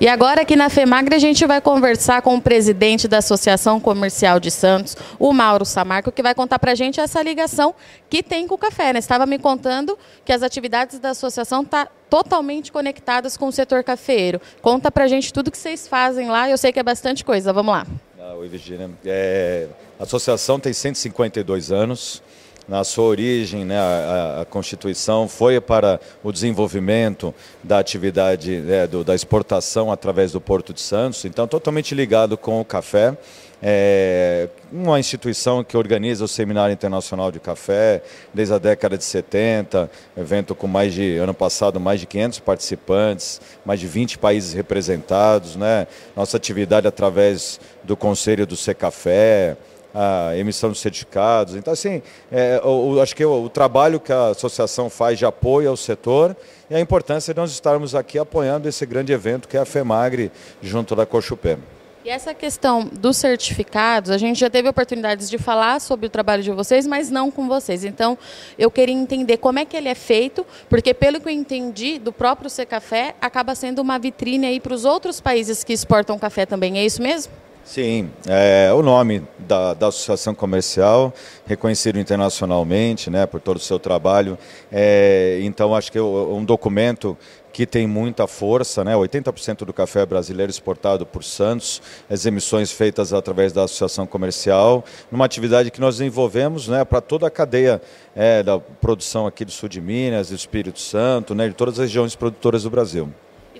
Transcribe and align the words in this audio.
E 0.00 0.06
agora 0.06 0.42
aqui 0.42 0.54
na 0.54 0.70
FEMAGRE 0.70 1.16
a 1.16 1.18
gente 1.18 1.44
vai 1.44 1.60
conversar 1.60 2.22
com 2.22 2.36
o 2.36 2.40
presidente 2.40 3.08
da 3.08 3.18
Associação 3.18 3.80
Comercial 3.80 4.38
de 4.38 4.48
Santos, 4.48 4.96
o 5.18 5.32
Mauro 5.32 5.64
Samarco, 5.64 6.12
que 6.12 6.22
vai 6.22 6.36
contar 6.36 6.60
para 6.60 6.70
a 6.70 6.74
gente 6.76 7.00
essa 7.00 7.20
ligação 7.20 7.74
que 8.08 8.22
tem 8.22 8.46
com 8.46 8.54
o 8.54 8.58
café. 8.58 8.92
Né? 8.92 9.00
Estava 9.00 9.26
me 9.26 9.40
contando 9.40 9.98
que 10.24 10.32
as 10.32 10.44
atividades 10.44 11.00
da 11.00 11.10
associação 11.10 11.62
estão 11.62 11.84
tá 11.84 11.90
totalmente 12.08 12.70
conectadas 12.70 13.36
com 13.36 13.48
o 13.48 13.52
setor 13.52 13.82
cafeiro. 13.82 14.40
Conta 14.62 14.88
para 14.88 15.02
a 15.02 15.08
gente 15.08 15.32
tudo 15.32 15.50
que 15.50 15.58
vocês 15.58 15.88
fazem 15.88 16.28
lá, 16.30 16.48
eu 16.48 16.56
sei 16.56 16.72
que 16.72 16.78
é 16.78 16.84
bastante 16.84 17.24
coisa. 17.24 17.52
Vamos 17.52 17.72
lá. 17.72 17.84
Ah, 18.20 18.34
oi, 18.34 18.46
Virginia. 18.46 18.88
É, 19.04 19.66
a 19.98 20.04
associação 20.04 20.60
tem 20.60 20.72
152 20.72 21.72
anos 21.72 22.22
na 22.68 22.84
sua 22.84 23.04
origem, 23.04 23.64
né, 23.64 23.78
a, 23.78 24.42
a, 24.42 24.44
Constituição 24.44 25.26
foi 25.26 25.58
para 25.60 25.98
o 26.22 26.30
desenvolvimento 26.30 27.34
da 27.64 27.78
atividade 27.78 28.58
né, 28.58 28.86
do, 28.86 29.02
da 29.02 29.14
exportação 29.14 29.90
através 29.90 30.32
do 30.32 30.40
Porto 30.40 30.74
de 30.74 30.80
Santos, 30.80 31.24
então 31.24 31.48
totalmente 31.48 31.94
ligado 31.94 32.36
com 32.36 32.60
o 32.60 32.64
café. 32.64 33.16
É 33.60 34.48
uma 34.70 35.00
instituição 35.00 35.64
que 35.64 35.76
organiza 35.76 36.24
o 36.24 36.28
Seminário 36.28 36.72
Internacional 36.72 37.32
de 37.32 37.40
Café 37.40 38.02
desde 38.32 38.54
a 38.54 38.58
década 38.58 38.96
de 38.96 39.02
70, 39.02 39.90
evento 40.16 40.54
com 40.54 40.68
mais 40.68 40.94
de, 40.94 41.16
ano 41.16 41.34
passado, 41.34 41.80
mais 41.80 41.98
de 41.98 42.06
500 42.06 42.38
participantes, 42.38 43.40
mais 43.64 43.80
de 43.80 43.88
20 43.88 44.18
países 44.18 44.52
representados, 44.52 45.56
né? 45.56 45.88
Nossa 46.14 46.36
atividade 46.36 46.86
através 46.86 47.58
do 47.82 47.96
Conselho 47.96 48.46
do 48.46 48.56
Secafé, 48.56 49.56
a 49.94 50.36
emissão 50.36 50.70
de 50.70 50.78
certificados. 50.78 51.54
Então, 51.54 51.72
assim, 51.72 52.02
é, 52.30 52.60
o, 52.64 53.00
acho 53.00 53.14
que 53.16 53.24
o, 53.24 53.44
o, 53.44 53.48
trabalho 53.48 53.98
que 53.98 54.12
a 54.12 54.28
associação 54.28 54.90
faz 54.90 55.18
de 55.18 55.24
apoio 55.24 55.70
ao 55.70 55.76
setor 55.76 56.36
e 56.70 56.74
a 56.74 56.80
importância 56.80 57.32
de 57.32 57.40
nós 57.40 57.50
estarmos 57.50 57.94
aqui 57.94 58.18
apoiando 58.18 58.68
esse 58.68 58.84
grande 58.84 59.12
evento 59.12 59.48
que 59.48 59.56
é 59.56 59.60
a 59.60 59.64
FEMAGRE 59.64 60.30
junto 60.62 60.94
da 60.94 61.06
Cochupé. 61.06 61.58
E 62.04 62.10
essa 62.10 62.32
questão 62.32 62.84
dos 62.84 63.18
certificados, 63.18 64.10
a 64.10 64.16
gente 64.16 64.38
já 64.38 64.48
teve 64.48 64.68
oportunidades 64.68 65.28
de 65.28 65.36
falar 65.36 65.78
sobre 65.80 66.06
o 66.06 66.08
trabalho 66.08 66.42
de 66.42 66.50
vocês, 66.50 66.86
mas 66.86 67.10
não 67.10 67.30
com 67.30 67.46
vocês. 67.46 67.84
Então, 67.84 68.16
eu 68.58 68.70
queria 68.70 68.94
entender 68.94 69.36
como 69.36 69.58
é 69.58 69.64
que 69.64 69.76
ele 69.76 69.88
é 69.88 69.94
feito, 69.94 70.46
porque 70.70 70.94
pelo 70.94 71.20
que 71.20 71.28
eu 71.28 71.32
entendi 71.32 71.98
do 71.98 72.10
próprio 72.10 72.48
Secafé, 72.48 73.14
acaba 73.20 73.54
sendo 73.54 73.82
uma 73.82 73.98
vitrine 73.98 74.46
aí 74.46 74.58
para 74.58 74.72
os 74.72 74.86
outros 74.86 75.20
países 75.20 75.62
que 75.62 75.72
exportam 75.72 76.18
café 76.18 76.46
também. 76.46 76.78
É 76.78 76.84
isso 76.86 77.02
mesmo? 77.02 77.30
Sim, 77.68 78.10
é 78.26 78.72
o 78.72 78.82
nome 78.82 79.22
da, 79.40 79.74
da 79.74 79.88
associação 79.88 80.34
comercial, 80.34 81.12
reconhecido 81.44 81.98
internacionalmente, 81.98 83.10
né, 83.10 83.26
por 83.26 83.42
todo 83.42 83.58
o 83.58 83.60
seu 83.60 83.78
trabalho. 83.78 84.38
É, 84.72 85.38
então, 85.42 85.74
acho 85.74 85.92
que 85.92 85.98
é 85.98 86.02
um 86.02 86.42
documento 86.42 87.14
que 87.52 87.66
tem 87.66 87.86
muita 87.86 88.26
força, 88.26 88.82
né? 88.82 88.94
80% 88.94 89.66
do 89.66 89.72
café 89.74 90.06
brasileiro 90.06 90.48
exportado 90.48 91.04
por 91.04 91.22
Santos, 91.22 91.82
as 92.08 92.24
emissões 92.24 92.72
feitas 92.72 93.12
através 93.12 93.52
da 93.52 93.64
associação 93.64 94.06
comercial, 94.06 94.82
numa 95.12 95.26
atividade 95.26 95.70
que 95.70 95.78
nós 95.78 95.98
desenvolvemos, 95.98 96.68
né, 96.68 96.86
para 96.86 97.02
toda 97.02 97.26
a 97.26 97.30
cadeia 97.30 97.82
é, 98.16 98.42
da 98.42 98.58
produção 98.58 99.26
aqui 99.26 99.44
do 99.44 99.50
sul 99.50 99.68
de 99.68 99.82
Minas, 99.82 100.30
do 100.30 100.34
Espírito 100.34 100.80
Santo, 100.80 101.34
né, 101.34 101.46
de 101.46 101.54
todas 101.54 101.74
as 101.74 101.80
regiões 101.80 102.16
produtoras 102.16 102.62
do 102.62 102.70
Brasil. 102.70 103.12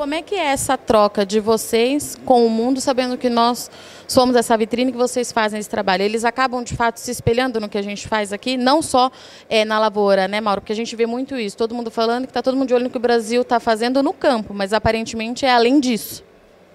Como 0.00 0.14
é 0.14 0.22
que 0.22 0.34
é 0.34 0.46
essa 0.46 0.78
troca 0.78 1.26
de 1.26 1.40
vocês 1.40 2.16
com 2.24 2.46
o 2.46 2.48
mundo, 2.48 2.80
sabendo 2.80 3.18
que 3.18 3.28
nós 3.28 3.70
somos 4.08 4.34
essa 4.34 4.56
vitrine 4.56 4.92
que 4.92 4.96
vocês 4.96 5.30
fazem 5.30 5.60
esse 5.60 5.68
trabalho? 5.68 6.02
Eles 6.02 6.24
acabam, 6.24 6.64
de 6.64 6.74
fato, 6.74 6.96
se 6.96 7.10
espelhando 7.10 7.60
no 7.60 7.68
que 7.68 7.76
a 7.76 7.82
gente 7.82 8.08
faz 8.08 8.32
aqui, 8.32 8.56
não 8.56 8.80
só 8.80 9.12
é, 9.46 9.62
na 9.62 9.78
lavoura, 9.78 10.26
né, 10.26 10.40
Mauro? 10.40 10.62
Porque 10.62 10.72
a 10.72 10.76
gente 10.76 10.96
vê 10.96 11.04
muito 11.04 11.36
isso, 11.36 11.54
todo 11.54 11.74
mundo 11.74 11.90
falando 11.90 12.24
que 12.24 12.30
está 12.30 12.40
todo 12.40 12.56
mundo 12.56 12.68
de 12.68 12.72
olho 12.72 12.84
no 12.84 12.90
que 12.90 12.96
o 12.96 13.00
Brasil 13.00 13.42
está 13.42 13.60
fazendo 13.60 14.02
no 14.02 14.14
campo, 14.14 14.54
mas 14.54 14.72
aparentemente 14.72 15.44
é 15.44 15.52
além 15.52 15.78
disso. 15.78 16.24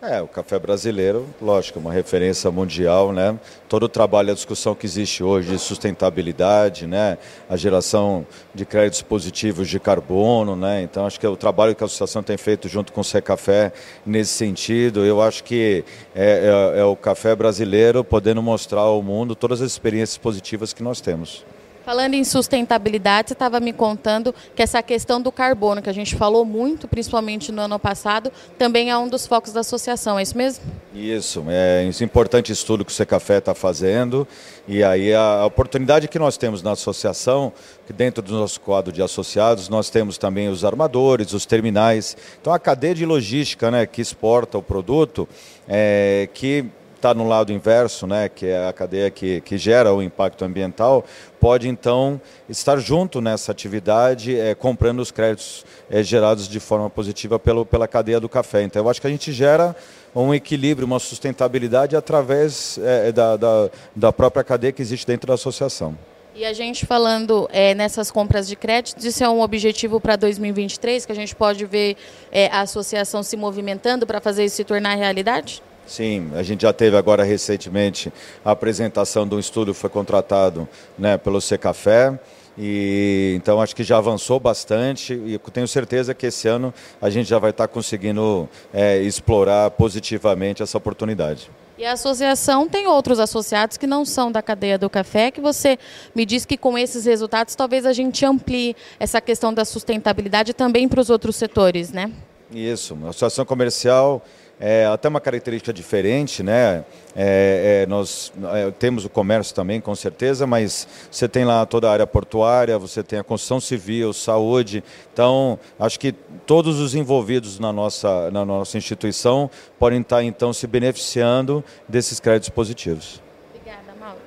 É, 0.07 0.21
o 0.21 0.27
café 0.27 0.59
brasileiro, 0.59 1.25
lógico, 1.41 1.79
uma 1.79 1.91
referência 1.91 2.51
mundial, 2.51 3.11
né? 3.11 3.39
Todo 3.67 3.83
o 3.83 3.89
trabalho, 3.89 4.29
a 4.29 4.35
discussão 4.35 4.75
que 4.75 4.85
existe 4.85 5.23
hoje 5.23 5.49
de 5.49 5.57
sustentabilidade, 5.57 6.85
né? 6.85 7.17
A 7.49 7.57
geração 7.57 8.23
de 8.53 8.65
créditos 8.65 9.01
positivos 9.01 9.67
de 9.67 9.79
carbono, 9.79 10.55
né? 10.55 10.83
Então, 10.83 11.07
acho 11.07 11.19
que 11.19 11.25
é 11.25 11.29
o 11.29 11.35
trabalho 11.35 11.73
que 11.73 11.83
a 11.83 11.87
associação 11.87 12.21
tem 12.21 12.37
feito 12.37 12.67
junto 12.67 12.93
com 12.93 13.01
o 13.01 13.03
Secafé 13.03 13.73
nesse 14.05 14.33
sentido, 14.33 15.03
eu 15.03 15.19
acho 15.23 15.43
que 15.43 15.83
é, 16.13 16.75
é, 16.75 16.81
é 16.81 16.83
o 16.83 16.95
café 16.95 17.35
brasileiro 17.35 18.03
podendo 18.03 18.43
mostrar 18.43 18.81
ao 18.81 19.01
mundo 19.01 19.33
todas 19.33 19.59
as 19.59 19.71
experiências 19.71 20.19
positivas 20.19 20.71
que 20.71 20.83
nós 20.83 21.01
temos. 21.01 21.43
Falando 21.85 22.15
em 22.15 22.23
sustentabilidade, 22.23 23.29
você 23.29 23.33
estava 23.33 23.59
me 23.59 23.71
contando 23.71 24.33
que 24.55 24.63
essa 24.63 24.81
questão 24.81 25.21
do 25.21 25.31
carbono, 25.31 25.83
que 25.83 25.89
a 25.89 25.93
gente 25.93 26.15
falou 26.15 26.43
muito, 26.43 26.87
principalmente 26.87 27.51
no 27.51 27.61
ano 27.61 27.77
passado, 27.77 28.31
também 28.57 28.89
é 28.89 28.97
um 28.97 29.07
dos 29.07 29.27
focos 29.27 29.53
da 29.53 29.59
associação, 29.59 30.17
é 30.17 30.23
isso 30.23 30.35
mesmo? 30.35 30.65
Isso, 30.95 31.45
é 31.47 31.87
um 31.87 32.03
importante 32.03 32.51
estudo 32.51 32.83
que 32.83 32.91
o 32.91 32.95
Secafé 32.95 33.37
está 33.37 33.53
fazendo 33.53 34.27
e 34.67 34.83
aí 34.83 35.13
a 35.13 35.45
oportunidade 35.45 36.07
que 36.07 36.17
nós 36.17 36.37
temos 36.37 36.63
na 36.63 36.71
associação, 36.71 37.53
que 37.85 37.93
dentro 37.93 38.23
do 38.23 38.33
nosso 38.33 38.59
quadro 38.61 38.91
de 38.91 39.03
associados, 39.03 39.69
nós 39.69 39.87
temos 39.91 40.17
também 40.17 40.49
os 40.49 40.65
armadores, 40.65 41.33
os 41.33 41.45
terminais, 41.45 42.17
então 42.41 42.51
a 42.51 42.57
cadeia 42.57 42.95
de 42.95 43.05
logística 43.05 43.69
né, 43.69 43.85
que 43.85 44.01
exporta 44.01 44.57
o 44.57 44.63
produto, 44.63 45.29
é, 45.67 46.27
que 46.33 46.65
está 47.05 47.13
no 47.13 47.27
lado 47.27 47.53
inverso, 47.53 48.07
né, 48.07 48.27
que 48.27 48.47
é 48.47 48.67
a 48.67 48.73
cadeia 48.73 49.11
que, 49.11 49.39
que 49.41 49.59
gera 49.59 49.93
o 49.93 50.01
impacto 50.01 50.43
ambiental, 50.43 51.05
pode 51.39 51.69
então 51.69 52.19
estar 52.49 52.79
junto 52.79 53.21
nessa 53.21 53.51
atividade, 53.51 54.35
é, 54.35 54.55
comprando 54.55 55.01
os 55.01 55.11
créditos 55.11 55.63
é, 55.87 56.01
gerados 56.01 56.47
de 56.47 56.59
forma 56.59 56.89
positiva 56.89 57.37
pelo, 57.37 57.63
pela 57.63 57.87
cadeia 57.87 58.19
do 58.19 58.27
café. 58.27 58.63
Então, 58.63 58.81
eu 58.81 58.89
acho 58.89 58.99
que 58.99 59.05
a 59.05 59.09
gente 59.09 59.31
gera 59.31 59.75
um 60.15 60.33
equilíbrio, 60.33 60.87
uma 60.87 60.97
sustentabilidade 60.97 61.95
através 61.95 62.79
é, 62.79 63.11
da, 63.11 63.37
da, 63.37 63.69
da 63.95 64.11
própria 64.11 64.43
cadeia 64.43 64.73
que 64.73 64.81
existe 64.81 65.05
dentro 65.05 65.27
da 65.27 65.35
associação. 65.35 65.95
E 66.33 66.43
a 66.43 66.53
gente 66.53 66.87
falando 66.87 67.47
é, 67.53 67.75
nessas 67.75 68.09
compras 68.09 68.47
de 68.47 68.55
crédito, 68.55 69.05
isso 69.05 69.23
é 69.23 69.29
um 69.29 69.41
objetivo 69.41 70.01
para 70.01 70.15
2023, 70.15 71.05
que 71.05 71.11
a 71.11 71.15
gente 71.15 71.35
pode 71.35 71.65
ver 71.65 71.97
é, 72.31 72.47
a 72.47 72.61
associação 72.61 73.21
se 73.21 73.37
movimentando 73.37 74.07
para 74.07 74.19
fazer 74.19 74.43
isso 74.43 74.55
se 74.55 74.63
tornar 74.63 74.95
realidade? 74.95 75.61
Sim, 75.85 76.31
a 76.35 76.41
gente 76.41 76.61
já 76.61 76.73
teve 76.73 76.97
agora 76.97 77.23
recentemente 77.23 78.11
a 78.43 78.51
apresentação 78.51 79.27
de 79.27 79.35
um 79.35 79.39
estudo 79.39 79.73
que 79.73 79.79
foi 79.79 79.89
contratado 79.89 80.67
né, 80.97 81.17
pelo 81.17 81.39
Secafé. 81.39 82.19
E, 82.57 83.33
então 83.35 83.61
acho 83.61 83.75
que 83.75 83.83
já 83.83 83.97
avançou 83.97 84.39
bastante 84.39 85.13
e 85.13 85.37
tenho 85.51 85.67
certeza 85.67 86.13
que 86.13 86.27
esse 86.27 86.47
ano 86.47 86.73
a 87.01 87.09
gente 87.09 87.27
já 87.27 87.37
vai 87.37 87.49
estar 87.49 87.67
conseguindo 87.67 88.47
é, 88.73 88.97
explorar 88.99 89.71
positivamente 89.71 90.63
essa 90.63 90.77
oportunidade. 90.77 91.49
E 91.77 91.83
a 91.83 91.91
associação 91.91 92.69
tem 92.69 92.87
outros 92.87 93.19
associados 93.19 93.75
que 93.75 93.85
não 93.85 94.05
são 94.05 94.31
da 94.31 94.41
cadeia 94.41 94.77
do 94.77 94.89
café, 94.89 95.29
que 95.29 95.41
você 95.41 95.77
me 96.15 96.25
diz 96.25 96.45
que 96.45 96.55
com 96.55 96.77
esses 96.77 97.03
resultados 97.05 97.53
talvez 97.53 97.85
a 97.85 97.91
gente 97.91 98.25
amplie 98.25 98.73
essa 98.97 99.19
questão 99.19 99.53
da 99.53 99.65
sustentabilidade 99.65 100.53
também 100.53 100.87
para 100.87 101.01
os 101.01 101.09
outros 101.09 101.35
setores, 101.35 101.91
né? 101.91 102.09
Isso, 102.49 102.97
a 103.03 103.09
associação 103.09 103.43
comercial 103.43 104.23
é, 104.59 104.85
até 104.85 105.09
uma 105.09 105.19
característica 105.19 105.73
diferente, 105.73 106.41
né? 106.41 106.83
É, 107.15 107.83
é, 107.83 107.85
nós 107.87 108.31
é, 108.53 108.71
temos 108.71 109.05
o 109.05 109.09
comércio 109.09 109.53
também, 109.53 109.79
com 109.81 109.93
certeza, 109.95 110.47
mas 110.47 110.87
você 111.09 111.27
tem 111.27 111.45
lá 111.45 111.65
toda 111.65 111.89
a 111.89 111.91
área 111.91 112.07
portuária, 112.07 112.77
você 112.77 113.03
tem 113.03 113.19
a 113.19 113.23
construção 113.23 113.59
civil, 113.59 114.13
saúde. 114.13 114.83
Então, 115.13 115.59
acho 115.79 115.99
que 115.99 116.13
todos 116.45 116.79
os 116.79 116.95
envolvidos 116.95 117.59
na 117.59 117.71
nossa, 117.71 118.31
na 118.31 118.45
nossa 118.45 118.77
instituição 118.77 119.49
podem 119.77 120.01
estar, 120.01 120.23
então, 120.23 120.53
se 120.53 120.67
beneficiando 120.67 121.63
desses 121.87 122.19
créditos 122.19 122.49
positivos. 122.49 123.21
Obrigada, 123.53 123.93
Mauro. 123.99 124.19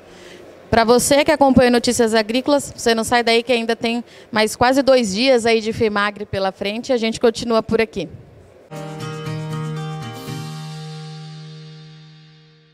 Para 0.71 0.85
você 0.85 1.25
que 1.25 1.31
acompanha 1.31 1.71
Notícias 1.71 2.15
Agrícolas, 2.15 2.73
você 2.77 2.95
não 2.95 3.05
sai 3.05 3.23
daí 3.23 3.43
que 3.43 3.53
ainda 3.53 3.75
tem 3.75 4.05
mais 4.31 4.57
quase 4.57 4.83
dois 4.83 5.15
dias 5.15 5.47
aí 5.47 5.61
de 5.61 5.73
FEMAGRE 5.73 6.27
pela 6.27 6.53
frente 6.53 6.93
a 6.93 6.99
gente 6.99 7.19
continua 7.19 7.63
por 7.63 7.81
aqui. 7.81 8.09